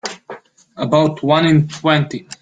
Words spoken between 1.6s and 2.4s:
twenty.